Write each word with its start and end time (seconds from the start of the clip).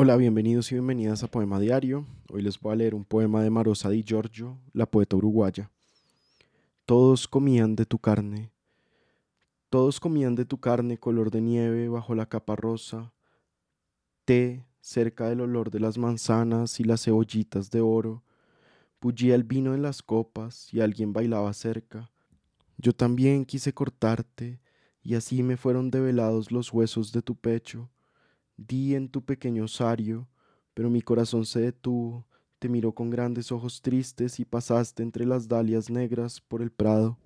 Hola, 0.00 0.16
bienvenidos 0.16 0.70
y 0.70 0.76
bienvenidas 0.76 1.24
a 1.24 1.26
Poema 1.26 1.58
Diario. 1.58 2.06
Hoy 2.30 2.40
les 2.40 2.60
voy 2.60 2.72
a 2.72 2.76
leer 2.76 2.94
un 2.94 3.04
poema 3.04 3.42
de 3.42 3.50
Marosa 3.50 3.90
Di 3.90 4.04
Giorgio, 4.04 4.56
la 4.72 4.86
poeta 4.86 5.16
uruguaya. 5.16 5.72
Todos 6.86 7.26
comían 7.26 7.74
de 7.74 7.84
tu 7.84 7.98
carne. 7.98 8.52
Todos 9.68 9.98
comían 9.98 10.36
de 10.36 10.44
tu 10.44 10.60
carne 10.60 10.98
color 10.98 11.32
de 11.32 11.40
nieve 11.40 11.88
bajo 11.88 12.14
la 12.14 12.26
capa 12.26 12.54
rosa, 12.54 13.12
té 14.24 14.64
cerca 14.80 15.28
del 15.28 15.40
olor 15.40 15.72
de 15.72 15.80
las 15.80 15.98
manzanas 15.98 16.78
y 16.78 16.84
las 16.84 17.02
cebollitas 17.02 17.72
de 17.72 17.80
oro. 17.80 18.22
Bullía 19.00 19.34
el 19.34 19.42
vino 19.42 19.74
en 19.74 19.82
las 19.82 20.00
copas 20.00 20.72
y 20.72 20.80
alguien 20.80 21.12
bailaba 21.12 21.52
cerca. 21.54 22.08
Yo 22.76 22.92
también 22.92 23.44
quise 23.44 23.74
cortarte 23.74 24.60
y 25.02 25.16
así 25.16 25.42
me 25.42 25.56
fueron 25.56 25.90
develados 25.90 26.52
los 26.52 26.72
huesos 26.72 27.10
de 27.10 27.20
tu 27.20 27.34
pecho 27.34 27.90
Di 28.58 28.96
en 28.96 29.08
tu 29.08 29.24
pequeño 29.24 29.64
osario, 29.64 30.28
pero 30.74 30.90
mi 30.90 31.00
corazón 31.00 31.46
se 31.46 31.60
detuvo, 31.60 32.26
te 32.58 32.68
miró 32.68 32.92
con 32.92 33.08
grandes 33.08 33.52
ojos 33.52 33.80
tristes 33.80 34.40
y 34.40 34.44
pasaste 34.44 35.04
entre 35.04 35.24
las 35.24 35.46
dalias 35.46 35.90
negras 35.90 36.40
por 36.40 36.60
el 36.60 36.72
prado. 36.72 37.16